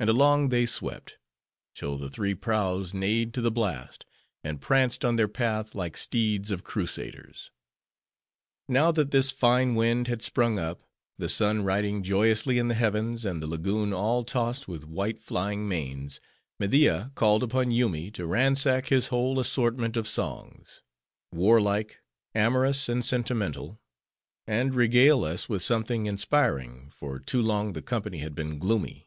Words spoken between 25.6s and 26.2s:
something